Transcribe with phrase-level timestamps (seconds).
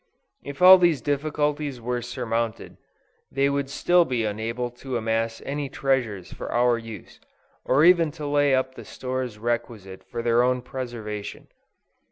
[0.41, 2.77] If all these difficulties were surmounted,
[3.31, 7.19] they would still be unable to amass any treasures for our use,
[7.65, 11.49] or even to lay up the stores requisite for their own preservation.